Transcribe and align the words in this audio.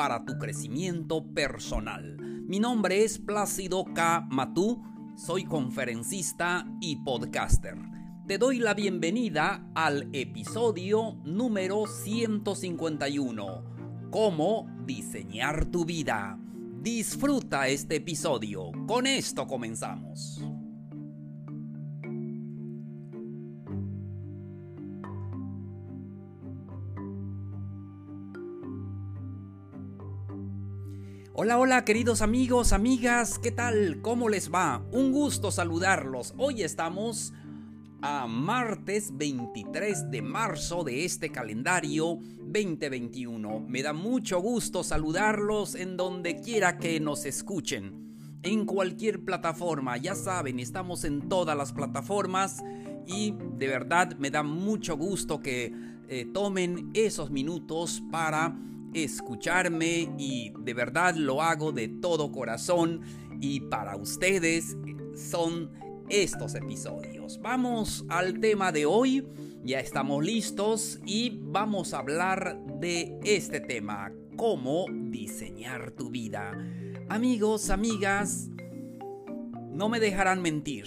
para 0.00 0.24
tu 0.24 0.38
crecimiento 0.38 1.26
personal. 1.34 2.16
Mi 2.46 2.58
nombre 2.58 3.04
es 3.04 3.18
Plácido 3.18 3.84
K. 3.84 4.26
Matú 4.30 4.82
soy 5.14 5.44
conferencista 5.44 6.66
y 6.80 6.96
podcaster. 7.04 7.76
Te 8.26 8.38
doy 8.38 8.60
la 8.60 8.72
bienvenida 8.72 9.70
al 9.74 10.08
episodio 10.14 11.18
número 11.26 11.86
151. 11.86 14.08
Cómo 14.10 14.70
diseñar 14.86 15.66
tu 15.66 15.84
vida. 15.84 16.38
Disfruta 16.80 17.68
este 17.68 17.96
episodio. 17.96 18.72
Con 18.86 19.06
esto 19.06 19.46
comenzamos. 19.46 20.42
Hola, 31.32 31.58
hola 31.58 31.84
queridos 31.84 32.22
amigos, 32.22 32.72
amigas, 32.72 33.38
¿qué 33.38 33.52
tal? 33.52 34.00
¿Cómo 34.02 34.28
les 34.28 34.52
va? 34.52 34.82
Un 34.90 35.12
gusto 35.12 35.52
saludarlos. 35.52 36.34
Hoy 36.36 36.62
estamos 36.62 37.32
a 38.02 38.26
martes 38.26 39.16
23 39.16 40.10
de 40.10 40.22
marzo 40.22 40.82
de 40.82 41.04
este 41.04 41.30
calendario 41.30 42.18
2021. 42.40 43.60
Me 43.60 43.80
da 43.80 43.92
mucho 43.92 44.40
gusto 44.40 44.82
saludarlos 44.82 45.76
en 45.76 45.96
donde 45.96 46.40
quiera 46.40 46.78
que 46.78 46.98
nos 46.98 47.24
escuchen. 47.24 48.40
En 48.42 48.66
cualquier 48.66 49.24
plataforma, 49.24 49.96
ya 49.98 50.16
saben, 50.16 50.58
estamos 50.58 51.04
en 51.04 51.28
todas 51.28 51.56
las 51.56 51.72
plataformas 51.72 52.60
y 53.06 53.36
de 53.56 53.68
verdad 53.68 54.16
me 54.18 54.32
da 54.32 54.42
mucho 54.42 54.96
gusto 54.96 55.40
que 55.40 55.72
eh, 56.08 56.26
tomen 56.34 56.90
esos 56.92 57.30
minutos 57.30 58.02
para 58.10 58.56
escucharme 58.94 60.08
y 60.18 60.52
de 60.58 60.74
verdad 60.74 61.14
lo 61.14 61.42
hago 61.42 61.72
de 61.72 61.88
todo 61.88 62.32
corazón 62.32 63.00
y 63.40 63.60
para 63.60 63.96
ustedes 63.96 64.76
son 65.14 65.70
estos 66.08 66.54
episodios. 66.54 67.40
Vamos 67.40 68.04
al 68.08 68.40
tema 68.40 68.72
de 68.72 68.86
hoy, 68.86 69.26
ya 69.64 69.80
estamos 69.80 70.24
listos 70.24 71.00
y 71.06 71.38
vamos 71.42 71.94
a 71.94 71.98
hablar 71.98 72.58
de 72.80 73.18
este 73.24 73.60
tema, 73.60 74.12
cómo 74.36 74.86
diseñar 74.90 75.92
tu 75.92 76.10
vida. 76.10 76.52
Amigos, 77.08 77.70
amigas, 77.70 78.50
no 79.70 79.88
me 79.88 80.00
dejarán 80.00 80.42
mentir. 80.42 80.86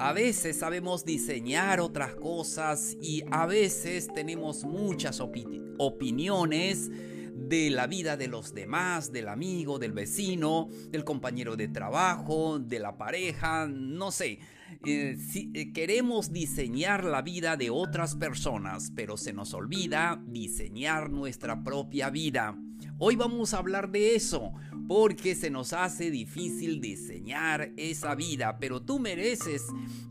A 0.00 0.12
veces 0.12 0.58
sabemos 0.58 1.04
diseñar 1.04 1.80
otras 1.80 2.14
cosas 2.14 2.96
y 3.00 3.24
a 3.30 3.46
veces 3.46 4.06
tenemos 4.14 4.64
muchas 4.64 5.20
opiniones 5.20 6.90
de 7.38 7.70
la 7.70 7.86
vida 7.86 8.16
de 8.16 8.28
los 8.28 8.52
demás, 8.52 9.12
del 9.12 9.28
amigo, 9.28 9.78
del 9.78 9.92
vecino, 9.92 10.68
del 10.90 11.04
compañero 11.04 11.56
de 11.56 11.68
trabajo, 11.68 12.58
de 12.58 12.78
la 12.78 12.98
pareja, 12.98 13.66
no 13.66 14.10
sé. 14.10 14.40
Eh, 14.84 15.16
si, 15.16 15.50
eh, 15.54 15.72
queremos 15.72 16.30
diseñar 16.30 17.04
la 17.04 17.22
vida 17.22 17.56
de 17.56 17.70
otras 17.70 18.16
personas, 18.16 18.92
pero 18.94 19.16
se 19.16 19.32
nos 19.32 19.54
olvida 19.54 20.22
diseñar 20.26 21.10
nuestra 21.10 21.62
propia 21.64 22.10
vida. 22.10 22.58
Hoy 22.98 23.16
vamos 23.16 23.54
a 23.54 23.58
hablar 23.58 23.90
de 23.90 24.14
eso, 24.14 24.52
porque 24.88 25.34
se 25.34 25.50
nos 25.50 25.72
hace 25.72 26.10
difícil 26.10 26.80
diseñar 26.80 27.72
esa 27.76 28.14
vida, 28.14 28.58
pero 28.58 28.82
tú 28.82 28.98
mereces 28.98 29.62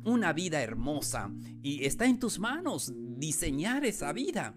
una 0.04 0.34
vida 0.34 0.62
hermosa 0.62 1.32
y 1.62 1.86
está 1.86 2.06
en 2.06 2.20
tus 2.20 2.40
manos 2.40 2.94
diseñar 2.96 3.86
esa 3.86 4.14
vida. 4.14 4.54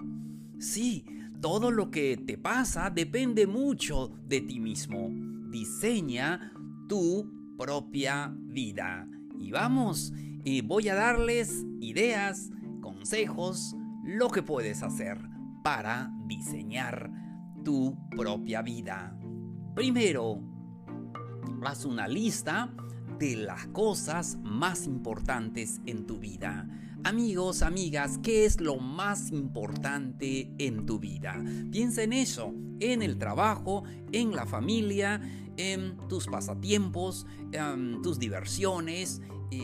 Sí, 0.59 1.05
todo 1.41 1.71
lo 1.71 1.91
que 1.91 2.17
te 2.17 2.37
pasa 2.37 2.91
depende 2.91 3.47
mucho 3.47 4.11
de 4.27 4.43
ti 4.43 4.61
mismo. 4.61 5.09
Diseña 5.51 6.53
tu 6.89 7.55
propia 7.57 8.33
vida. 8.37 9.09
Y 9.39 9.51
vamos, 9.51 10.13
y 10.45 10.61
voy 10.61 10.89
a 10.89 10.95
darles 10.95 11.65
ideas, 11.81 12.51
consejos, 12.81 13.75
lo 14.05 14.29
que 14.29 14.43
puedes 14.43 14.83
hacer 14.83 15.19
para 15.63 16.11
diseñar 16.27 17.11
tu 17.65 17.97
propia 18.11 18.63
vida. 18.63 19.17
Primero, 19.75 20.43
haz 21.65 21.85
una 21.85 22.07
lista 22.07 22.75
de 23.19 23.37
las 23.37 23.67
cosas 23.69 24.39
más 24.43 24.87
importantes 24.87 25.81
en 25.87 26.07
tu 26.07 26.19
vida. 26.19 26.67
Amigos, 27.03 27.63
amigas, 27.63 28.19
¿qué 28.23 28.45
es 28.45 28.61
lo 28.61 28.77
más 28.77 29.33
importante 29.33 30.53
en 30.59 30.85
tu 30.85 30.99
vida? 30.99 31.43
Piensa 31.71 32.03
en 32.03 32.13
eso, 32.13 32.53
en 32.79 33.01
el 33.01 33.17
trabajo, 33.17 33.85
en 34.13 34.37
la 34.37 34.45
familia, 34.45 35.21
en 35.57 35.97
tus 36.09 36.27
pasatiempos, 36.27 37.27
en 37.53 38.03
tus 38.03 38.19
diversiones, 38.19 39.23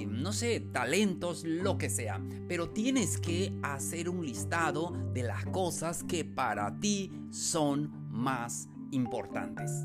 no 0.09 0.33
sé, 0.33 0.61
talentos, 0.61 1.45
lo 1.45 1.77
que 1.77 1.91
sea. 1.91 2.23
Pero 2.49 2.71
tienes 2.71 3.19
que 3.19 3.53
hacer 3.63 4.09
un 4.09 4.25
listado 4.25 4.93
de 5.13 5.23
las 5.23 5.45
cosas 5.45 6.05
que 6.05 6.25
para 6.25 6.81
ti 6.81 7.13
son 7.31 7.93
más 8.11 8.69
importantes. 8.93 9.85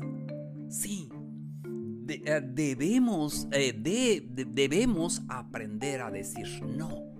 Sí, 0.70 1.10
eh, 2.08 2.40
debemos, 2.42 3.46
eh, 3.52 3.74
debemos 3.74 5.20
aprender 5.28 6.00
a 6.00 6.10
decir 6.10 6.46
no. 6.62 7.11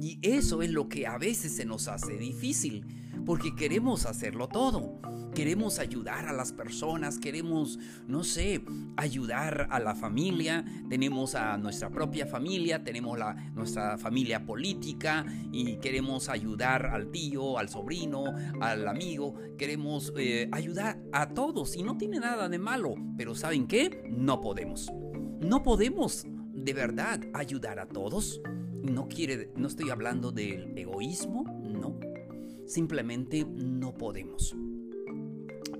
Y 0.00 0.18
eso 0.22 0.62
es 0.62 0.70
lo 0.70 0.88
que 0.88 1.06
a 1.06 1.18
veces 1.18 1.56
se 1.56 1.64
nos 1.64 1.88
hace 1.88 2.16
difícil, 2.16 2.86
porque 3.24 3.54
queremos 3.54 4.06
hacerlo 4.06 4.48
todo. 4.48 5.00
Queremos 5.34 5.78
ayudar 5.78 6.26
a 6.26 6.32
las 6.32 6.52
personas, 6.52 7.18
queremos, 7.18 7.78
no 8.06 8.22
sé, 8.22 8.62
ayudar 8.96 9.66
a 9.70 9.80
la 9.80 9.94
familia, 9.94 10.64
tenemos 10.90 11.34
a 11.34 11.56
nuestra 11.56 11.88
propia 11.88 12.26
familia, 12.26 12.84
tenemos 12.84 13.18
la, 13.18 13.34
nuestra 13.54 13.96
familia 13.96 14.44
política 14.44 15.24
y 15.50 15.76
queremos 15.76 16.28
ayudar 16.28 16.86
al 16.86 17.10
tío, 17.10 17.58
al 17.58 17.70
sobrino, 17.70 18.24
al 18.60 18.86
amigo, 18.86 19.34
queremos 19.56 20.12
eh, 20.18 20.50
ayudar 20.52 21.02
a 21.12 21.30
todos 21.30 21.76
y 21.76 21.82
no 21.82 21.96
tiene 21.96 22.20
nada 22.20 22.50
de 22.50 22.58
malo, 22.58 22.94
pero 23.16 23.34
¿saben 23.34 23.66
qué? 23.66 24.04
No 24.10 24.42
podemos. 24.42 24.92
No 25.40 25.62
podemos 25.62 26.26
de 26.52 26.74
verdad 26.74 27.20
ayudar 27.32 27.78
a 27.78 27.86
todos 27.86 28.40
no 28.82 29.08
quiere, 29.08 29.50
no 29.56 29.68
estoy 29.68 29.90
hablando 29.90 30.32
del 30.32 30.76
egoísmo, 30.76 31.44
no. 31.44 31.98
Simplemente 32.66 33.44
no 33.44 33.94
podemos. 33.94 34.56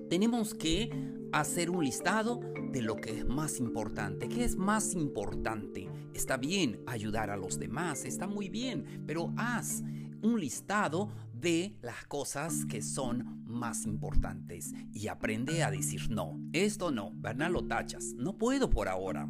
Tenemos 0.09 0.55
que 0.55 0.91
hacer 1.33 1.71
un 1.71 1.85
listado 1.85 2.41
de 2.71 2.83
lo 2.83 2.97
que 2.97 3.19
es 3.19 3.27
más 3.27 3.59
importante. 3.61 4.29
¿Qué 4.29 4.45
es 4.45 4.57
más 4.57 4.95
importante? 4.95 5.89
Está 6.15 6.37
bien 6.37 6.83
ayudar 6.87 7.31
a 7.31 7.37
los 7.37 7.59
demás, 7.59 8.05
está 8.05 8.27
muy 8.27 8.49
bien, 8.49 9.05
pero 9.07 9.33
haz 9.37 9.83
un 10.23 10.39
listado 10.39 11.11
de 11.33 11.77
las 11.83 12.07
cosas 12.07 12.65
que 12.67 12.83
son 12.83 13.43
más 13.47 13.85
importantes 13.85 14.73
y 14.93 15.09
aprende 15.09 15.65
a 15.65 15.71
decir 15.71 16.11
no. 16.11 16.41
Esto 16.53 16.91
no, 16.91 17.13
¿verdad? 17.17 17.51
Lo 17.51 17.67
tachas. 17.67 18.15
No 18.17 18.39
puedo 18.39 18.71
por 18.71 18.89
ahora. 18.89 19.29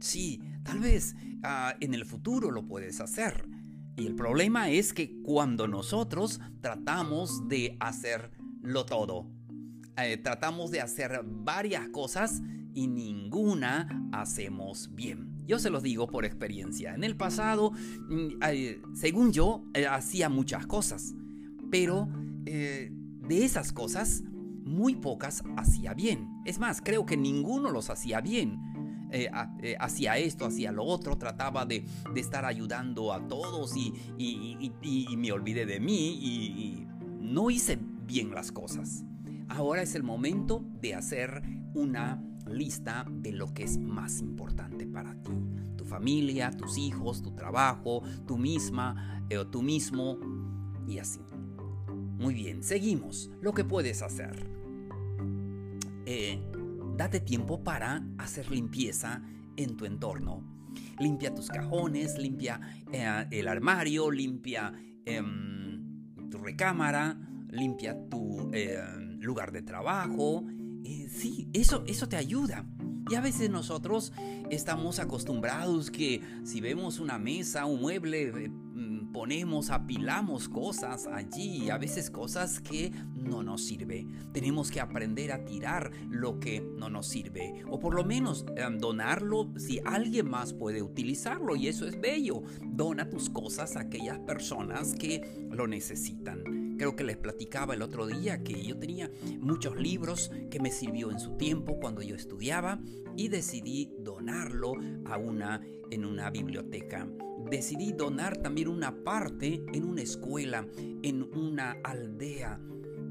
Sí, 0.00 0.40
tal 0.62 0.80
vez 0.80 1.16
ah, 1.42 1.74
en 1.80 1.94
el 1.94 2.04
futuro 2.04 2.50
lo 2.50 2.66
puedes 2.66 3.00
hacer. 3.00 3.48
Y 3.96 4.06
el 4.06 4.14
problema 4.14 4.70
es 4.70 4.92
que 4.92 5.20
cuando 5.22 5.66
nosotros 5.66 6.40
tratamos 6.60 7.48
de 7.48 7.76
hacerlo 7.80 8.86
todo, 8.86 9.26
eh, 9.96 10.16
tratamos 10.18 10.70
de 10.70 10.80
hacer 10.80 11.20
varias 11.24 11.88
cosas 11.88 12.40
y 12.74 12.86
ninguna 12.86 14.08
hacemos 14.12 14.94
bien. 14.94 15.42
Yo 15.46 15.58
se 15.58 15.70
los 15.70 15.82
digo 15.82 16.06
por 16.06 16.24
experiencia. 16.24 16.94
En 16.94 17.02
el 17.02 17.16
pasado, 17.16 17.72
mm, 17.72 18.42
eh, 18.48 18.80
según 18.94 19.32
yo, 19.32 19.64
eh, 19.74 19.86
hacía 19.86 20.28
muchas 20.28 20.66
cosas, 20.66 21.14
pero 21.70 22.08
de 22.44 23.44
esas 23.44 23.74
cosas, 23.74 24.22
muy 24.64 24.94
pocas 24.94 25.42
hacía 25.56 25.92
bien. 25.92 26.28
Es 26.46 26.58
más, 26.58 26.80
creo 26.80 27.04
que 27.04 27.16
ninguno 27.16 27.70
los 27.70 27.90
hacía 27.90 28.22
bien. 28.22 28.58
Eh, 29.10 29.30
eh, 29.62 29.76
hacía 29.78 30.18
esto, 30.18 30.44
hacía 30.44 30.72
lo 30.72 30.84
otro, 30.84 31.16
trataba 31.16 31.64
de, 31.64 31.84
estar 32.14 32.44
ayudando 32.44 33.12
a 33.12 33.26
todos 33.26 33.74
y, 33.76 33.92
me 35.16 35.32
olvidé 35.32 35.66
de 35.66 35.80
mí 35.80 36.18
y, 36.20 36.86
no 37.20 37.50
hice 37.50 37.78
bien 38.06 38.30
las 38.30 38.52
cosas. 38.52 39.04
ahora 39.48 39.82
es 39.82 39.94
el 39.94 40.02
momento 40.02 40.64
de 40.80 40.94
hacer 40.94 41.42
una 41.74 42.22
lista 42.46 43.04
de 43.10 43.32
lo 43.32 43.52
que 43.52 43.64
es 43.64 43.78
más 43.78 44.20
importante 44.20 44.86
para 44.86 45.14
ti. 45.22 45.32
Tu 45.76 45.84
familia, 45.84 46.50
tus 46.50 46.78
hijos, 46.78 47.20
tu 47.20 47.32
trabajo, 47.32 48.02
tú 48.26 48.38
misma 48.38 49.18
eh, 49.30 49.44
tú 49.50 49.62
mismo 49.62 50.18
y 50.86 50.98
así. 50.98 51.20
Muy 52.18 52.34
bien, 52.34 52.62
seguimos. 52.62 53.30
Lo 53.40 53.52
que 53.52 53.64
puedes 53.64 54.02
hacer. 54.02 54.48
Eh, 56.06 56.40
date 56.98 57.20
tiempo 57.20 57.62
para 57.62 58.04
hacer 58.18 58.50
limpieza 58.50 59.22
en 59.56 59.76
tu 59.76 59.86
entorno. 59.86 60.42
Limpia 60.98 61.32
tus 61.32 61.48
cajones, 61.48 62.18
limpia 62.18 62.60
eh, 62.92 63.26
el 63.30 63.46
armario, 63.46 64.10
limpia 64.10 64.72
em, 65.04 66.28
tu 66.28 66.38
recámara, 66.38 67.16
limpia 67.50 67.96
tu 68.08 68.50
em, 68.52 69.20
lugar 69.20 69.52
de 69.52 69.62
trabajo. 69.62 70.44
sí, 71.08 71.48
eso, 71.52 71.84
eso 71.86 72.08
te 72.08 72.16
ayuda. 72.16 72.66
Y 73.08 73.14
a 73.14 73.20
veces 73.20 73.48
nosotros 73.48 74.12
estamos 74.50 74.98
acostumbrados 74.98 75.92
que 75.92 76.20
si 76.44 76.60
vemos 76.60 76.98
una 76.98 77.16
mesa, 77.16 77.64
un 77.64 77.80
mueble, 77.80 78.28
eh, 78.28 78.50
ponemos, 79.18 79.70
apilamos 79.70 80.48
cosas 80.48 81.08
allí, 81.08 81.70
a 81.70 81.76
veces 81.76 82.08
cosas 82.08 82.60
que 82.60 82.92
no 83.16 83.42
nos 83.42 83.64
sirve. 83.64 84.06
Tenemos 84.32 84.70
que 84.70 84.80
aprender 84.80 85.32
a 85.32 85.44
tirar 85.44 85.90
lo 86.08 86.38
que 86.38 86.60
no 86.60 86.88
nos 86.88 87.08
sirve 87.08 87.64
o 87.68 87.80
por 87.80 87.96
lo 87.96 88.04
menos 88.04 88.46
em, 88.54 88.78
donarlo 88.78 89.52
si 89.56 89.80
alguien 89.84 90.30
más 90.30 90.52
puede 90.52 90.82
utilizarlo 90.82 91.56
y 91.56 91.66
eso 91.66 91.88
es 91.88 92.00
bello. 92.00 92.44
Dona 92.64 93.10
tus 93.10 93.28
cosas 93.28 93.74
a 93.74 93.80
aquellas 93.80 94.20
personas 94.20 94.94
que 94.94 95.48
lo 95.50 95.66
necesitan. 95.66 96.76
Creo 96.78 96.94
que 96.94 97.02
les 97.02 97.16
platicaba 97.16 97.74
el 97.74 97.82
otro 97.82 98.06
día 98.06 98.44
que 98.44 98.62
yo 98.62 98.78
tenía 98.78 99.10
muchos 99.40 99.74
libros 99.74 100.30
que 100.48 100.60
me 100.60 100.70
sirvió 100.70 101.10
en 101.10 101.18
su 101.18 101.36
tiempo 101.36 101.80
cuando 101.80 102.02
yo 102.02 102.14
estudiaba 102.14 102.78
y 103.16 103.26
decidí 103.26 103.90
donarlo 103.98 104.74
a 105.06 105.18
una 105.18 105.60
en 105.90 106.04
una 106.04 106.30
biblioteca 106.30 107.08
decidí 107.50 107.92
donar 107.92 108.36
también 108.38 108.68
una 108.68 109.04
parte 109.04 109.64
en 109.72 109.84
una 109.84 110.02
escuela, 110.02 110.66
en 111.02 111.22
una 111.22 111.76
aldea 111.84 112.60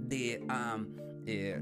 de, 0.07 0.45
eh, 1.25 1.61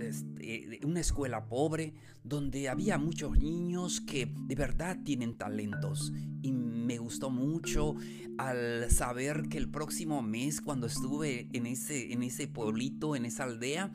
este, 0.00 0.80
una 0.84 1.00
escuela 1.00 1.46
pobre 1.48 1.94
donde 2.22 2.68
había 2.68 2.98
muchos 2.98 3.38
niños 3.38 4.00
que 4.00 4.32
de 4.46 4.54
verdad 4.54 4.98
tienen 5.04 5.36
talentos. 5.36 6.12
Y 6.42 6.52
me 6.86 6.98
gustó 6.98 7.30
mucho 7.30 7.96
al 8.38 8.90
saber 8.90 9.48
que 9.48 9.58
el 9.58 9.68
próximo 9.68 10.22
mes, 10.22 10.60
cuando 10.60 10.86
estuve 10.86 11.48
en 11.52 11.66
ese, 11.66 12.12
en 12.12 12.22
ese 12.22 12.46
pueblito, 12.46 13.16
en 13.16 13.26
esa 13.26 13.44
aldea, 13.44 13.90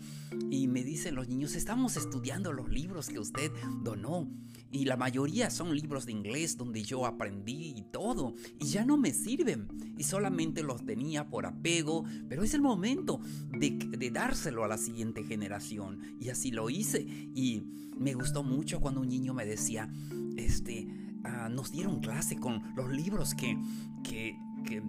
y 0.49 0.67
me 0.67 0.83
dicen 0.83 1.15
los 1.15 1.27
niños, 1.27 1.55
estamos 1.55 1.95
estudiando 1.95 2.51
los 2.51 2.69
libros 2.69 3.07
que 3.07 3.19
usted 3.19 3.51
donó. 3.81 4.27
Y 4.71 4.85
la 4.85 4.95
mayoría 4.95 5.49
son 5.49 5.75
libros 5.75 6.05
de 6.05 6.13
inglés 6.13 6.57
donde 6.57 6.81
yo 6.83 7.05
aprendí 7.05 7.73
y 7.75 7.81
todo. 7.91 8.33
Y 8.57 8.67
ya 8.67 8.85
no 8.85 8.97
me 8.97 9.13
sirven. 9.13 9.67
Y 9.97 10.03
solamente 10.03 10.63
los 10.63 10.85
tenía 10.85 11.29
por 11.29 11.45
apego. 11.45 12.05
Pero 12.29 12.44
es 12.44 12.53
el 12.53 12.61
momento 12.61 13.19
de, 13.51 14.11
dárselo 14.13 14.63
a 14.63 14.69
la 14.69 14.77
siguiente 14.77 15.23
generación. 15.23 16.15
Y 16.21 16.29
así 16.29 16.51
lo 16.51 16.69
hice. 16.69 17.01
Y 17.01 17.63
me 17.97 18.13
gustó 18.13 18.44
mucho 18.44 18.79
cuando 18.79 19.01
un 19.01 19.09
niño 19.09 19.33
me 19.33 19.45
decía, 19.45 19.91
este, 20.37 20.87
ah, 21.23 21.50
nos 21.50 21.71
dieron 21.71 22.00
clase 22.00 22.38
con 22.38 22.73
los 22.75 22.89
libros 22.89 23.33
que, 23.35 23.57
que, 24.03 24.38
que 24.65 24.81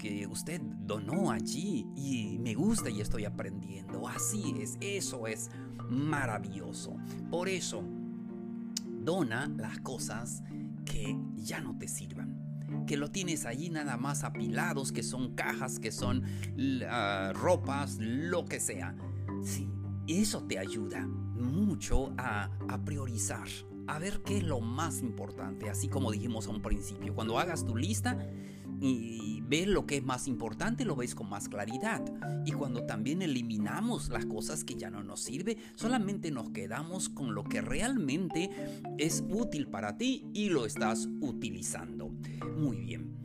que 0.00 0.26
usted 0.26 0.62
donó 0.62 1.30
allí 1.30 1.86
y 1.94 2.38
me 2.38 2.54
gusta 2.54 2.88
y 2.88 3.02
estoy 3.02 3.26
aprendiendo. 3.26 4.08
Así 4.08 4.54
es, 4.58 4.78
eso 4.80 5.26
es 5.26 5.50
maravilloso. 5.90 6.96
Por 7.30 7.48
eso 7.48 7.84
Dona 8.86 9.48
las 9.56 9.78
cosas 9.80 10.42
que 10.84 11.16
ya 11.36 11.60
no 11.60 11.76
te 11.76 11.86
sirvan. 11.86 12.84
Que 12.86 12.96
lo 12.96 13.10
tienes 13.10 13.44
allí 13.44 13.68
nada 13.68 13.96
más 13.96 14.24
apilados, 14.24 14.90
que 14.90 15.02
son 15.02 15.34
cajas, 15.34 15.78
que 15.78 15.92
son 15.92 16.24
ah, 16.88 17.32
ropas, 17.34 17.98
lo 18.00 18.46
que 18.46 18.58
sea. 18.58 18.96
Sí, 19.42 19.68
eso 20.06 20.44
te 20.44 20.58
ayuda 20.58 21.06
mucho 21.06 22.12
a, 22.16 22.50
a 22.68 22.84
priorizar, 22.84 23.48
a 23.86 23.98
ver 23.98 24.20
qué 24.24 24.38
es 24.38 24.44
lo 24.44 24.60
más 24.60 25.02
importante, 25.02 25.68
así 25.68 25.88
como 25.88 26.10
dijimos 26.10 26.46
a 26.46 26.50
un 26.50 26.62
principio. 26.62 27.14
Cuando 27.14 27.38
hagas 27.38 27.64
tu 27.64 27.76
lista, 27.76 28.18
y 28.80 29.42
ves 29.42 29.66
lo 29.66 29.86
que 29.86 29.98
es 29.98 30.04
más 30.04 30.26
importante, 30.26 30.84
lo 30.84 30.96
ves 30.96 31.14
con 31.14 31.28
más 31.28 31.48
claridad. 31.48 32.02
Y 32.46 32.52
cuando 32.52 32.86
también 32.86 33.20
eliminamos 33.20 34.08
las 34.08 34.24
cosas 34.24 34.64
que 34.64 34.74
ya 34.74 34.90
no 34.90 35.04
nos 35.04 35.20
sirve, 35.20 35.58
solamente 35.74 36.30
nos 36.30 36.50
quedamos 36.50 37.10
con 37.10 37.34
lo 37.34 37.44
que 37.44 37.60
realmente 37.60 38.50
es 38.96 39.22
útil 39.28 39.68
para 39.68 39.98
ti 39.98 40.24
y 40.32 40.48
lo 40.48 40.64
estás 40.64 41.08
utilizando. 41.20 42.10
Muy 42.56 42.78
bien. 42.78 43.16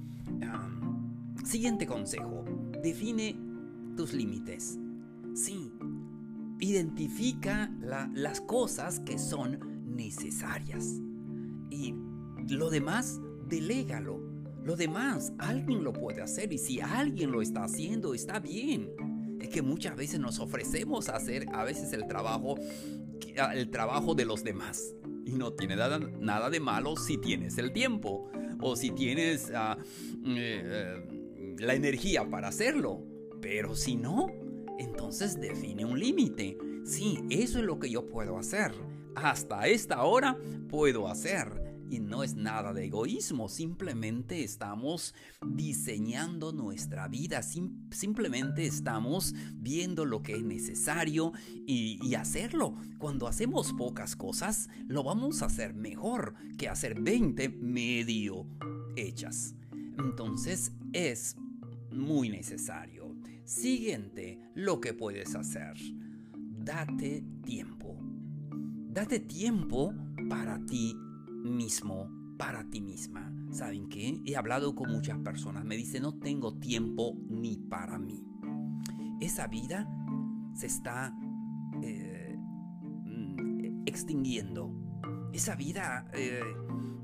siguiente 1.45 1.85
consejo. 1.87 2.43
Define 2.83 3.37
tus 3.95 4.13
límites. 4.13 4.77
Sí. 5.33 5.71
Identifica 6.59 7.71
las 8.13 8.41
cosas 8.41 8.99
que 8.99 9.17
son 9.17 9.74
necesarias. 9.95 10.99
Y 11.69 11.95
lo 12.49 12.69
demás, 12.69 13.19
delégalo 13.47 14.35
lo 14.65 14.75
demás, 14.75 15.31
alguien 15.37 15.83
lo 15.83 15.93
puede 15.93 16.23
hacer 16.23 16.51
y 16.51 16.57
si 16.57 16.81
alguien 16.81 17.31
lo 17.31 17.43
está 17.43 17.65
haciendo, 17.65 18.15
está 18.15 18.39
bien. 18.39 18.89
Es 19.39 19.49
que 19.49 19.61
muchas 19.61 19.95
veces 19.95 20.19
nos 20.19 20.39
ofrecemos 20.39 21.07
a 21.07 21.17
hacer 21.17 21.45
a 21.53 21.63
veces 21.63 21.93
el 21.93 22.07
trabajo, 22.07 22.55
el 23.53 23.69
trabajo 23.69 24.15
de 24.15 24.25
los 24.25 24.43
demás. 24.43 24.95
Y 25.23 25.33
no 25.33 25.53
tiene 25.53 25.75
nada, 25.75 25.99
nada 25.99 26.49
de 26.49 26.59
malo 26.59 26.95
si 26.97 27.19
tienes 27.19 27.59
el 27.59 27.73
tiempo 27.73 28.31
o 28.59 28.75
si 28.75 28.89
tienes 28.89 29.51
ah, 29.53 29.77
eh, 30.25 30.63
eh, 30.65 31.55
la 31.59 31.75
energía 31.75 32.27
para 32.27 32.47
hacerlo. 32.47 33.03
Pero 33.41 33.75
si 33.75 33.95
no, 33.95 34.31
entonces 34.79 35.39
define 35.39 35.85
un 35.85 35.99
límite. 35.99 36.57
Sí, 36.85 37.19
eso 37.29 37.59
es 37.59 37.65
lo 37.65 37.77
que 37.77 37.91
yo 37.91 38.07
puedo 38.07 38.35
hacer. 38.39 38.71
Hasta 39.15 39.67
esta 39.67 40.03
hora 40.03 40.37
puedo 40.69 41.07
hacer. 41.07 41.65
Y 41.89 41.99
no 41.99 42.23
es 42.23 42.35
nada 42.35 42.73
de 42.73 42.85
egoísmo, 42.85 43.47
simplemente 43.47 44.43
estamos 44.43 45.13
diseñando 45.45 46.51
nuestra 46.51 47.07
vida, 47.07 47.43
simplemente 47.43 48.65
estamos 48.65 49.35
viendo 49.53 50.03
lo 50.03 50.23
que 50.23 50.33
es 50.33 50.43
necesario 50.43 51.31
y, 51.67 52.15
hacerlo. 52.15 52.75
Cuando 52.97 53.27
hacemos 53.27 53.71
pocas 53.73 54.15
cosas, 54.15 54.67
lo 54.87 55.03
vamos 55.03 55.43
a 55.43 55.45
hacer 55.45 55.75
mejor 55.75 56.33
que 56.57 56.69
hacer 56.69 56.99
20 56.99 57.49
medio 57.49 58.47
hechas. 58.95 59.53
Entonces 59.99 60.71
es 60.91 61.35
muy 61.91 62.29
necesario. 62.29 63.15
Siguiente, 63.43 64.39
lo 64.55 64.81
que 64.81 64.93
puedes 64.93 65.35
hacer. 65.35 65.75
Date 66.33 67.23
tiempo. 67.43 68.14
Date 68.95 69.19
tiempo 69.19 69.93
para 70.29 70.57
ti 70.65 70.95
mismo 71.43 72.09
para 72.37 72.63
ti 72.69 72.81
misma. 72.81 73.33
¿Saben 73.51 73.89
qué? 73.89 74.21
He 74.25 74.35
hablado 74.35 74.73
con 74.75 74.91
muchas 74.91 75.17
personas. 75.19 75.65
Me 75.65 75.75
dicen, 75.75 76.03
no 76.03 76.17
tengo 76.17 76.55
tiempo 76.55 77.17
ni 77.29 77.57
para 77.57 77.97
mí. 77.99 78.25
Esa 79.21 79.47
vida 79.47 79.85
se 80.53 80.67
está 80.67 81.13
eh, 81.83 82.37
mm, 82.37 83.83
extinguiendo. 83.85 84.71
Esa 85.33 85.55
vida, 85.55 86.09
eh, 86.13 86.41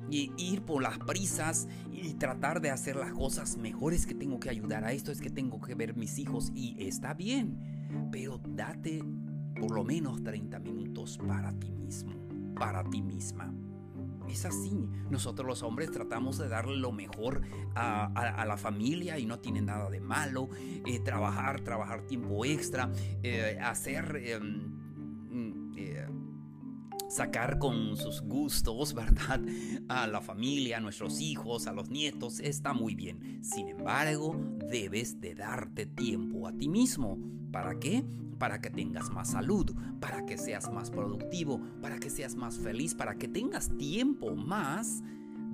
ir 0.09 0.61
por 0.63 0.81
las 0.81 0.97
prisas 0.99 1.67
y 1.91 2.13
tratar 2.13 2.61
de 2.61 2.69
hacer 2.69 2.95
las 2.95 3.11
cosas 3.13 3.57
mejores 3.57 4.05
que 4.05 4.13
tengo 4.13 4.39
que 4.39 4.49
ayudar 4.49 4.85
a 4.85 4.93
esto, 4.93 5.11
es 5.11 5.21
que 5.21 5.29
tengo 5.29 5.59
que 5.59 5.75
ver 5.75 5.95
mis 5.95 6.17
hijos 6.19 6.51
y 6.55 6.75
está 6.85 7.13
bien. 7.13 8.09
Pero 8.11 8.41
date 8.45 9.03
por 9.61 9.73
lo 9.73 9.83
menos 9.83 10.23
30 10.23 10.57
minutos 10.57 11.19
para 11.19 11.53
ti 11.53 11.71
mismo, 11.71 12.13
para 12.55 12.83
ti 12.83 13.03
misma. 13.03 13.53
Es 14.27 14.43
así. 14.45 14.89
Nosotros 15.11 15.45
los 15.45 15.61
hombres 15.61 15.91
tratamos 15.91 16.39
de 16.39 16.47
darle 16.47 16.77
lo 16.77 16.91
mejor 16.91 17.41
a, 17.75 18.43
la 18.47 18.57
familia 18.57 19.19
y 19.19 19.27
no 19.27 19.39
tiene 19.39 19.61
nada 19.61 19.87
de 19.91 19.99
malo. 20.01 20.49
Eh, 20.87 20.99
trabajar, 20.99 21.61
trabajar 21.61 22.07
tiempo 22.07 22.43
extra, 22.43 22.91
eh, 23.21 23.59
hacer... 23.61 24.19
Em, 24.25 24.79
mm, 25.29 25.73
eh, 25.77 26.07
sacar 27.07 27.59
con 27.59 27.97
sus 27.97 28.21
gustos, 28.21 28.93
¿verdad? 28.95 29.41
A 29.89 30.07
la 30.07 30.21
familia, 30.21 30.77
a 30.77 30.79
nuestros 30.79 31.19
hijos, 31.19 31.67
a 31.67 31.73
los 31.73 31.89
nietos, 31.89 32.39
está 32.39 32.73
muy 32.73 32.95
bien. 32.95 33.43
Sin 33.43 33.67
embargo, 33.67 34.35
debes 34.69 35.19
de 35.21 35.35
darte 35.35 35.85
tiempo 35.85 36.47
a 36.47 36.53
ti 36.53 36.67
mismo. 36.67 37.19
¿Para 37.51 37.77
qué? 37.77 38.05
Para 38.41 38.59
que 38.59 38.71
tengas 38.71 39.11
más 39.11 39.29
salud, 39.29 39.71
para 39.99 40.25
que 40.25 40.35
seas 40.35 40.73
más 40.73 40.89
productivo, 40.89 41.61
para 41.79 41.99
que 41.99 42.09
seas 42.09 42.35
más 42.35 42.57
feliz, 42.57 42.95
para 42.95 43.13
que 43.13 43.27
tengas 43.27 43.69
tiempo 43.77 44.35
más 44.35 45.03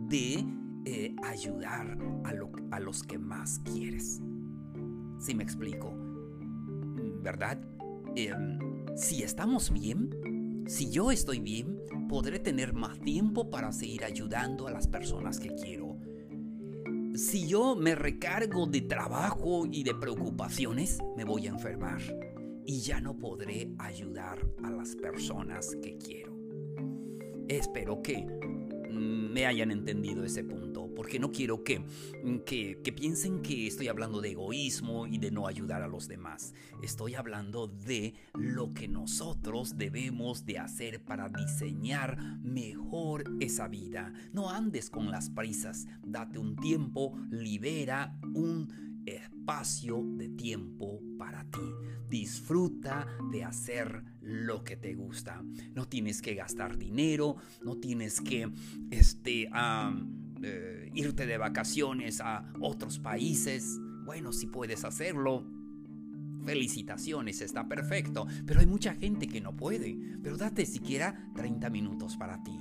de 0.08 0.46
eh, 0.86 1.14
ayudar 1.22 1.98
a, 2.24 2.80
los 2.80 3.04
que 3.04 3.18
más 3.18 3.60
quieres. 3.60 4.22
Si 5.20 5.36
me 5.36 5.44
explico, 5.44 5.94
¿verdad? 7.22 7.60
Em, 8.16 8.58
si 8.96 9.22
estamos 9.22 9.70
bien, 9.70 10.64
si 10.66 10.90
yo 10.90 11.12
estoy 11.12 11.42
bien, 11.42 11.82
podré 12.08 12.40
tener 12.40 12.72
más 12.72 13.02
tiempo 13.02 13.50
para 13.50 13.74
seguir 13.74 14.06
ayudando 14.06 14.66
a 14.66 14.72
las 14.72 14.88
personas 14.88 15.42
que 15.42 15.54
quiero. 15.56 15.98
Si 17.16 17.50
yo 17.50 17.76
me 17.76 17.96
recargo 17.96 18.66
de 18.66 18.80
trabajo 18.80 19.66
y 19.70 19.84
de 19.84 19.94
preocupaciones, 19.94 21.00
me 21.18 21.26
voy 21.26 21.48
a 21.48 21.50
enfermar 21.50 22.00
y 22.68 22.82
ya 22.82 23.00
no 23.00 23.18
podré 23.18 23.72
ayudar 23.80 24.46
a 24.62 24.70
las 24.70 24.94
personas 24.98 25.76
que 25.82 25.98
quiero. 25.98 26.38
Espero 27.48 28.02
que 28.02 28.18
mm, 28.18 29.32
me 29.32 29.46
hayan 29.46 29.72
entendido 29.72 30.26
ese 30.26 30.44
punto, 30.44 30.94
porque 30.94 31.18
no 31.18 31.32
quiero 31.32 31.64
que, 31.64 31.80
mm, 31.80 32.40
que, 32.46 32.82
que, 32.84 32.92
piensen 32.92 33.42
que 33.42 33.68
estoy 33.68 33.88
hablando 33.88 34.20
de 34.20 34.32
egoísmo 34.32 35.08
y 35.08 35.18
de 35.18 35.32
no 35.32 35.48
ayudar 35.48 35.82
a 35.82 35.88
los 35.88 36.10
demás. 36.10 36.54
Estoy 36.84 37.16
hablando 37.16 37.68
de 37.68 38.16
lo 38.34 38.74
que 38.74 38.90
nosotros 38.90 39.78
debemos 39.78 40.46
de 40.46 40.60
hacer 40.60 41.02
para 41.06 41.30
diseñar 41.30 42.18
mejor 42.42 43.24
esa 43.40 43.70
vida. 43.70 44.12
No 44.34 44.50
andes 44.50 44.90
con 44.90 45.10
las 45.10 45.30
prisas, 45.30 45.88
date 46.04 46.38
un 46.38 46.58
tiempo, 46.58 47.18
libera 47.32 48.20
un 48.34 48.87
espacio 49.08 50.04
de 50.16 50.30
tiempo 50.30 51.02
para 51.18 51.44
ti. 51.46 51.60
Disfruta 52.10 53.08
de 53.32 53.44
hacer 53.44 54.04
lo 54.22 54.64
que 54.64 54.76
te 54.78 54.94
gusta. 54.94 55.44
No 55.74 55.88
tienes 55.88 56.22
que 56.22 56.36
gastar 56.36 56.78
dinero, 56.78 57.38
no 57.64 57.78
tienes 57.78 58.22
que 58.22 58.52
este, 58.92 59.50
eh, 60.44 60.92
irte 60.94 61.26
de 61.26 61.38
vacaciones 61.38 62.22
a 62.22 62.52
otros 62.60 63.00
países. 63.00 63.80
Bueno, 64.06 64.32
si 64.32 64.48
puedes 64.48 64.84
hacerlo, 64.84 65.46
felicitaciones, 66.46 67.42
está 67.42 67.68
perfecto. 67.68 68.28
Pero 68.46 68.60
hay 68.60 68.68
mucha 68.68 68.94
gente 68.94 69.28
que 69.28 69.42
no 69.42 69.56
puede. 69.56 69.98
Pero 70.24 70.38
date 70.38 70.66
siquiera 70.66 71.30
30 71.36 71.70
minutos 71.70 72.18
para 72.18 72.42
ti. 72.44 72.58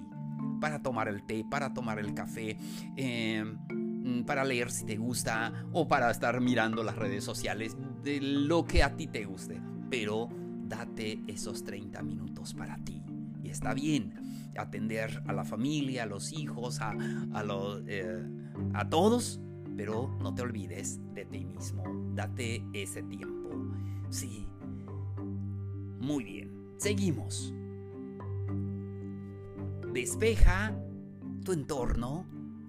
Para 0.60 0.82
tomar 0.82 1.08
el 1.08 1.24
té, 1.24 1.44
para 1.48 1.72
tomar 1.72 1.98
el 1.98 2.14
café. 2.14 2.56
Mm, 2.96 3.75
para 4.24 4.44
leer 4.44 4.70
si 4.70 4.84
te 4.84 4.96
gusta 4.96 5.66
o 5.72 5.88
para 5.88 6.10
estar 6.10 6.40
mirando 6.40 6.82
las 6.82 6.96
redes 6.96 7.24
sociales 7.24 7.76
de 8.02 8.20
lo 8.20 8.64
que 8.64 8.82
a 8.82 8.96
ti 8.96 9.06
te 9.06 9.24
guste. 9.24 9.60
Pero 9.90 10.28
date 10.64 11.22
esos 11.26 11.64
30 11.64 12.02
minutos 12.02 12.54
para 12.54 12.76
ti. 12.78 13.02
Y 13.42 13.50
está 13.50 13.74
bien 13.74 14.14
atender 14.56 15.22
a 15.26 15.32
la 15.32 15.44
familia, 15.44 16.04
a 16.04 16.06
los 16.06 16.32
hijos, 16.32 16.80
a, 16.80 16.90
a, 16.90 17.44
eh, 17.86 18.26
a 18.74 18.88
todos, 18.88 19.40
pero 19.76 20.16
no 20.20 20.34
te 20.34 20.42
olvides 20.42 21.00
de 21.14 21.26
ti 21.26 21.44
mismo. 21.44 21.84
Date 22.14 22.64
ese 22.72 23.02
tiempo. 23.02 23.50
Sí. 24.08 24.48
Muy 26.00 26.24
bien. 26.24 26.50
Seguimos. 26.78 27.52
Despeja 29.92 30.76
tu 31.44 31.52
entorno 31.52 32.26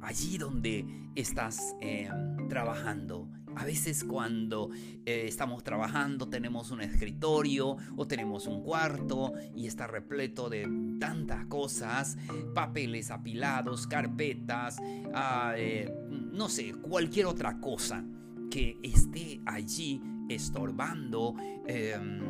allí 0.08 0.38
donde 0.38 0.86
estás 1.16 1.76
em, 1.82 2.48
trabajando. 2.48 3.28
A 3.58 3.66
veces 3.66 4.06
cuando 4.06 4.70
eh, 5.06 5.26
estamos 5.28 5.64
trabajando 5.64 6.30
tenemos 6.30 6.72
un 6.72 6.80
escritorio 6.80 7.76
o 7.98 8.08
tenemos 8.08 8.48
un 8.48 8.64
cuarto 8.64 9.34
y 9.54 9.68
está 9.68 9.86
repleto 9.86 10.50
de 10.50 10.70
tantas 10.98 11.46
cosas, 11.48 12.18
papeles 12.54 13.12
apilados, 13.12 13.86
carpetas, 13.86 14.78
ah, 15.14 15.56
eh, 15.58 15.92
no 16.10 16.48
sé, 16.48 16.74
cualquier 16.74 17.26
otra 17.26 17.60
cosa 17.60 18.06
que 18.50 18.78
esté 18.82 19.42
allí 19.46 20.02
estorbando 20.30 21.36
em, 21.66 22.22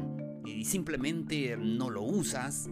y 0.46 0.66
simplemente 0.66 1.56
no 1.58 1.92
lo 1.92 2.02
usas. 2.02 2.70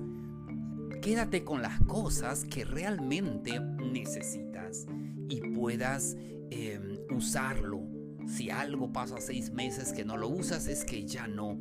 Quédate 1.06 1.44
con 1.44 1.62
las 1.62 1.80
cosas 1.82 2.46
que 2.46 2.66
realmente 2.66 3.60
necesitas 3.60 4.88
y 5.30 5.40
puedas 5.40 6.18
em, 6.50 6.98
usarlo. 7.16 7.84
Si 8.26 8.50
algo 8.50 8.92
pasa 8.92 9.22
seis 9.22 9.52
meses 9.52 9.94
que 9.94 10.04
no 10.04 10.18
lo 10.18 10.30
usas, 10.30 10.68
es 10.68 10.84
que 10.84 11.06
ya 11.06 11.28
no, 11.28 11.60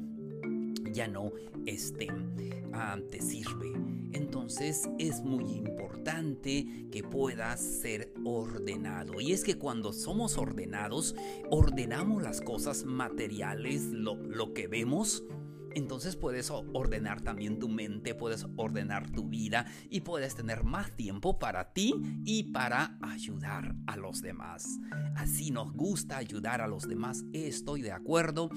ya 0.91 1.09
no 1.09 1.31
este, 1.67 2.09
te 3.11 3.21
sirve. 3.21 3.75
Entonces 4.13 4.89
es 4.99 5.21
muy 5.21 5.45
importante 5.45 6.89
que 6.91 7.03
puedas 7.03 7.61
ser 7.61 8.15
ordenado. 8.25 9.21
Y 9.21 9.33
es 9.33 9.45
que 9.45 9.59
cuando 9.59 9.93
somos 9.93 10.39
ordenados, 10.39 11.15
ordenamos 11.51 12.23
las 12.23 12.41
cosas 12.41 12.87
materiales, 12.87 13.89
lo, 13.89 14.15
lo 14.15 14.55
que 14.55 14.69
vemos, 14.69 15.23
entonces 15.75 16.17
puedes 16.17 16.51
ordenar 16.51 17.21
también 17.21 17.59
tu 17.59 17.69
mente, 17.69 18.15
puedes 18.15 18.47
ordenar 18.57 19.11
tu 19.11 19.29
vida 19.29 19.67
y 19.91 20.01
puedes 20.01 20.35
tener 20.35 20.65
más 20.65 20.91
tiempo 20.93 21.39
para 21.39 21.73
ti 21.73 21.95
y 22.25 22.53
para 22.53 22.97
ayudar 23.03 23.75
a 23.87 23.97
los 23.97 24.23
demás. 24.23 24.79
Así 25.17 25.51
nos 25.51 25.73
gusta 25.73 26.17
ayudar 26.17 26.61
a 26.61 26.69
los 26.69 26.89
demás, 26.89 27.25
estoy 27.33 27.83
de 27.83 27.93
acuerdo. 27.93 28.51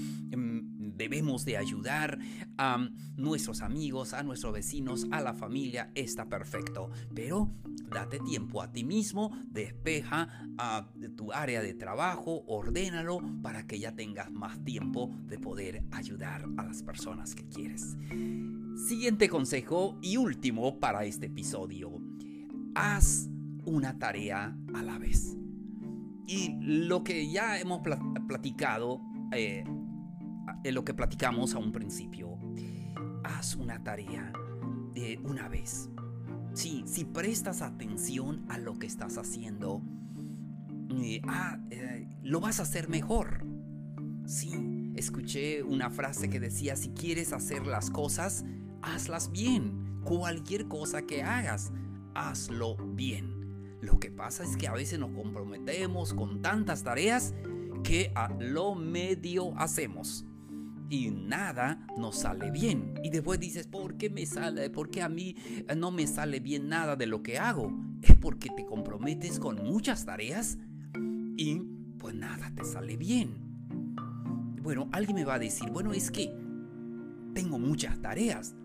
Em, 0.98 1.08
debemos 1.08 1.46
de 1.46 1.58
ayudar 1.58 2.20
a 2.58 2.89
nuestros 3.16 3.62
amigos, 3.62 4.13
a 4.13 4.24
nuestros 4.24 4.54
vecinos, 4.54 5.08
a 5.12 5.22
la 5.22 5.34
familia, 5.34 5.92
está 5.96 6.25
perfecto. 6.25 6.89
Pero 7.13 7.50
date 7.89 8.20
tiempo 8.20 8.62
a 8.62 8.72
ti 8.72 8.84
mismo, 8.84 9.32
despeja 9.50 10.46
a 10.58 10.88
tu 11.16 11.32
área 11.32 11.62
de 11.62 11.74
trabajo, 11.74 12.44
ordénalo 12.48 13.22
para 13.42 13.66
que 13.66 13.80
ya 13.80 13.96
tengas 13.96 14.32
más 14.32 14.63
tiempo 14.63 15.16
de 15.25 15.39
poder 15.39 15.84
ayudar 15.92 16.46
a 16.58 16.63
las 16.63 16.84
personas 16.84 17.36
que 17.36 17.48
quieres. 17.48 17.96
Siguiente 18.88 19.30
consejo 19.30 19.98
y 20.01 20.18
último 20.18 20.80
para 20.80 21.06
este 21.06 21.27
episodio. 21.27 22.00
Haz 22.75 23.30
una 23.66 23.98
tarea 23.98 24.56
a 24.74 24.84
la 24.84 25.00
vez. 25.00 25.36
Y 26.27 26.58
lo 26.62 27.04
que 27.04 27.32
ya 27.32 27.58
hemos 27.58 27.82
platicado 28.27 29.01
eh, 29.32 29.63
en 30.63 30.75
lo 30.75 30.84
que 30.84 30.94
platicamos 30.94 31.56
a 31.56 31.60
un 31.60 31.72
principio. 31.72 32.38
Haz 33.24 33.56
una 33.56 33.84
tarea 33.84 34.32
de 34.94 35.20
una 35.24 35.48
vez. 35.48 35.89
Sí, 36.54 36.84
si 36.88 37.06
prestas 37.06 37.62
atención 37.62 38.46
a 38.50 38.58
lo 38.58 38.80
que 38.80 38.88
estás 38.88 39.18
haciendo, 39.18 39.82
eh, 41.01 41.22
ah, 41.27 41.60
eh, 41.70 42.08
lo 42.24 42.39
vas 42.39 42.60
a 42.60 42.63
hacer 42.63 42.89
mejor. 42.89 43.46
Sí, 44.25 44.92
escuché 44.96 45.63
una 45.63 45.89
frase 45.89 46.30
que 46.30 46.39
decía, 46.39 46.75
si 46.75 46.89
quieres 46.89 47.34
hacer 47.34 47.68
las 47.68 47.89
cosas, 47.89 48.46
hazlas 48.82 49.32
bien. 49.32 50.01
Cualquier 50.04 50.68
cosa 50.68 51.04
que 51.04 51.24
hagas, 51.24 51.72
hazlo 52.16 52.77
bien. 52.77 53.77
Lo 53.82 54.00
que 54.00 54.10
pasa 54.10 54.44
es 54.44 54.58
que 54.58 54.68
a 54.68 54.74
veces 54.74 55.00
nos 55.00 55.12
comprometemos 55.12 56.13
con 56.13 56.42
tantas 56.42 56.84
tareas 56.84 57.34
que 57.84 58.12
a 58.16 58.34
lo 58.39 58.74
medio 58.74 59.56
hacemos 59.58 60.26
y 60.89 61.10
nada 61.10 61.86
nos 61.98 62.20
sale 62.20 62.51
bien. 62.51 62.94
Y 63.03 63.10
después 63.10 63.39
dices, 63.39 63.67
¿por 63.67 63.98
qué 63.98 64.10
me 64.10 64.25
sale? 64.25 64.70
¿Por 64.70 64.89
qué 64.89 65.01
a 65.01 65.10
mí 65.10 65.36
no 65.75 65.91
me 65.91 66.08
sale 66.08 66.39
bien 66.39 66.70
nada 66.70 66.96
de 66.96 67.08
lo 67.08 67.24
que 67.24 67.38
hago? 67.38 67.72
Es 68.01 68.15
porque 68.15 68.50
te 68.56 68.65
comprometes 68.65 69.39
con 69.39 69.63
muchas 69.63 70.06
tareas 70.06 70.58
y 71.38 71.62
pues 71.98 72.15
nada 72.15 72.51
te 72.56 72.63
sale 72.63 72.98
bien. 72.98 73.36
Bueno, 74.62 74.89
alguien 74.91 75.15
me 75.15 75.25
va 75.25 75.36
a 75.36 75.39
decir, 75.39 75.70
bueno, 75.70 75.94
es 75.94 76.12
que 76.12 76.34
tengo 77.34 77.60
muchas 77.60 78.01
tareas. 78.01 78.56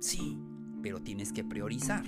Sí, 0.00 0.38
pero 0.82 1.00
tienes 1.00 1.32
que 1.32 1.44
priorizar. 1.44 2.04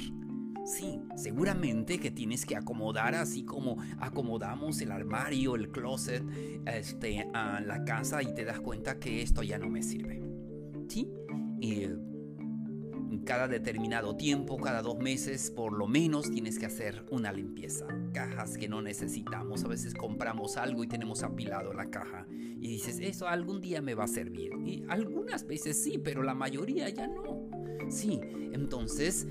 Sí, 0.64 0.99
seguramente 1.14 1.99
que 1.99 2.11
tienes 2.11 2.47
que 2.47 2.56
acomodar 2.56 3.14
así 3.14 3.44
como 3.44 3.76
acomodamos 4.00 4.80
el 4.80 4.92
armario, 4.92 5.56
el 5.56 5.71
closet, 5.71 6.25
este, 6.66 7.28
a 7.35 7.61
la 7.61 7.85
casa 7.85 8.23
y 8.23 8.35
te 8.35 8.44
das 8.44 8.61
cuenta 8.61 8.99
que 8.99 9.21
esto 9.21 9.42
ya 9.42 9.59
no 9.59 9.68
me 9.68 9.83
sirve. 9.83 10.23
¿Sí? 10.88 11.11
Y 11.61 11.87
cada 13.25 13.49
determinado 13.49 14.16
tiempo, 14.16 14.56
cada 14.56 14.83
dos 14.83 14.99
meses, 14.99 15.50
por 15.50 15.73
lo 15.73 15.87
menos 15.87 16.30
tienes 16.30 16.59
que 16.59 16.66
hacer 16.66 17.04
una 17.11 17.33
limpieza. 17.33 17.87
Cajas 18.12 18.56
que 18.56 18.68
no 18.68 18.83
necesitamos. 18.83 19.64
A 19.64 19.68
veces 19.68 19.94
compramos 19.94 20.56
algo 20.56 20.83
y 20.85 20.88
tenemos 20.88 21.23
apilado 21.23 21.73
la 21.73 21.90
caja. 21.90 22.26
Y 22.30 22.68
dices, 22.68 22.99
eso 23.00 23.28
algún 23.28 23.61
día 23.61 23.83
me 23.83 23.94
va 23.94 24.04
a 24.04 24.09
servir. 24.09 24.52
Y 24.64 24.85
algunas 24.88 25.47
veces 25.47 25.83
sí, 25.83 25.99
pero 25.99 26.23
la 26.23 26.35
mayoría 26.35 26.88
ya 26.88 27.06
no. 27.06 27.49
Sí, 27.88 28.21
entonces 28.52 29.26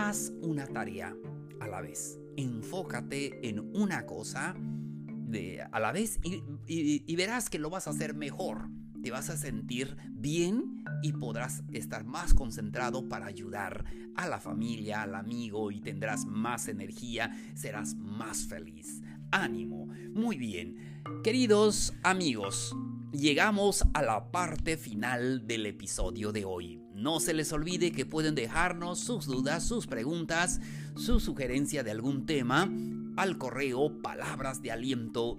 Haz 0.00 0.32
una 0.42 0.64
tarea 0.64 1.12
a 1.58 1.66
la 1.66 1.80
vez. 1.80 2.20
Enfócate 2.36 3.48
en 3.48 3.58
una 3.74 4.06
cosa 4.06 4.54
de, 4.56 5.60
a 5.60 5.80
la 5.80 5.90
vez 5.90 6.20
y, 6.22 7.16
verás 7.16 7.50
que 7.50 7.58
lo 7.58 7.68
vas 7.68 7.88
a 7.88 7.90
hacer 7.90 8.14
mejor. 8.14 8.68
Te 9.02 9.10
vas 9.10 9.28
a 9.28 9.36
sentir 9.36 9.96
bien 10.10 10.84
y 11.02 11.14
podrás 11.14 11.64
estar 11.72 12.04
más 12.04 12.32
concentrado 12.32 13.08
para 13.08 13.26
ayudar 13.26 13.86
a 14.14 14.28
la 14.28 14.38
familia, 14.38 15.02
al 15.02 15.16
amigo 15.16 15.72
y 15.72 15.80
tendrás 15.80 16.26
más 16.26 16.68
energía, 16.68 17.36
serás 17.56 17.96
más 17.96 18.46
feliz. 18.46 19.02
Ánimo. 19.32 19.86
Muy 20.14 20.36
bien. 20.36 21.02
Queridos 21.24 21.92
amigos, 22.04 22.72
llegamos 23.12 23.84
a 23.94 24.02
la 24.02 24.30
parte 24.30 24.76
final 24.76 25.46
del 25.46 25.66
episodio 25.66 26.32
de 26.32 26.44
hoy. 26.44 26.82
No 26.94 27.20
se 27.20 27.34
les 27.34 27.52
olvide 27.52 27.92
que 27.92 28.06
pueden 28.06 28.34
dejarnos 28.34 29.00
sus 29.00 29.26
dudas, 29.26 29.64
sus 29.64 29.86
preguntas, 29.86 30.60
su 30.96 31.20
sugerencia 31.20 31.82
de 31.82 31.90
algún 31.90 32.26
tema 32.26 32.70
al 33.16 33.38
correo 33.38 34.00
palabras 34.02 34.60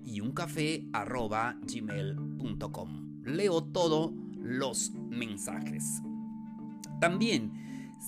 y 0.06 0.22
un 0.22 0.32
café. 0.34 0.88
Leo 3.24 3.64
todos 3.64 4.12
los 4.42 4.92
mensajes. 5.10 6.02
También 7.00 7.54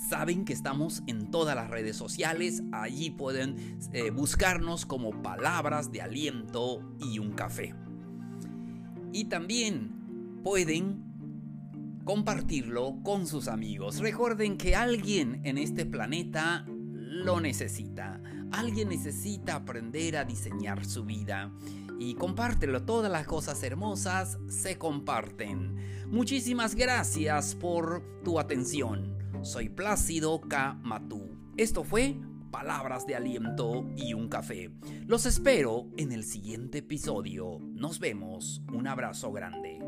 saben 0.10 0.46
que 0.46 0.54
estamos 0.54 1.04
en 1.08 1.30
todas 1.30 1.56
las 1.56 1.70
redes 1.70 1.96
sociales, 1.96 2.64
allí 2.72 3.10
pueden 3.10 3.80
eh, 3.94 4.10
buscarnos 4.10 4.86
como 4.86 5.22
palabras 5.22 5.92
de 5.92 6.02
aliento 6.02 6.82
y 7.00 7.20
un 7.20 7.34
café. 7.34 7.76
Y 9.14 9.26
también 9.26 10.42
pueden 10.44 11.12
compartirlo 12.04 12.98
con 13.04 13.28
sus 13.28 13.48
amigos. 13.48 14.00
Recuerden 14.00 14.58
que 14.58 14.76
alguien 14.76 15.42
en 15.44 15.58
este 15.58 15.86
planeta 15.86 16.66
lo 16.68 17.40
necesita. 17.40 18.22
Alguien 18.52 18.90
necesita 18.90 19.56
aprender 19.56 20.18
a 20.18 20.26
diseñar 20.26 20.86
su 20.86 21.06
vida. 21.06 21.52
Y 22.00 22.16
compártelo, 22.16 22.84
todas 22.84 23.12
las 23.12 23.28
cosas 23.28 23.62
hermosas 23.64 24.40
se 24.48 24.78
comparten. 24.78 25.76
Muchísimas 26.08 26.74
gracias 26.76 27.54
por 27.54 28.04
tu 28.24 28.40
atención. 28.40 29.18
Soy 29.44 29.70
Plácido 29.70 30.42
K. 30.42 30.80
Matú. 30.82 31.38
Esto 31.58 31.84
fue 31.84 32.20
Palabras 32.52 33.08
de 33.08 33.16
Aliento 33.16 33.90
y 33.96 34.14
un 34.14 34.28
Café. 34.28 34.70
Los 35.08 35.26
espero 35.26 35.88
en 35.98 36.12
el 36.12 36.24
siguiente 36.24 36.80
episodio. 36.80 37.60
Nos 37.62 38.00
vemos. 38.00 38.62
Un 38.72 38.88
abrazo 38.88 39.32
grande. 39.32 39.81